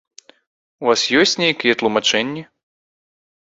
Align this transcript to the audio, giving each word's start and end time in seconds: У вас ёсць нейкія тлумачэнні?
У 0.85 0.89
вас 0.91 1.01
ёсць 1.19 1.35
нейкія 1.43 1.77
тлумачэнні? 1.83 2.43